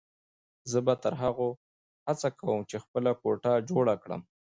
زه 0.71 0.79
به 0.85 0.93
تر 1.03 1.13
هغو 1.23 1.49
هڅه 2.07 2.27
کوم 2.39 2.59
چې 2.69 2.77
خپله 2.83 3.11
کوټه 3.21 3.53
جوړه 3.69 3.95
کړم. 4.03 4.21